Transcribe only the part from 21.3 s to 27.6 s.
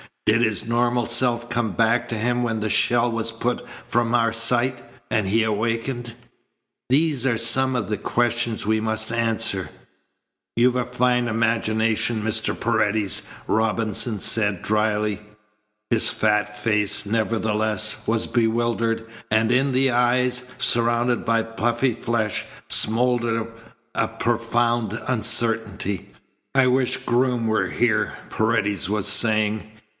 puffy flesh, smouldered a profound uncertainty. "I wish Groom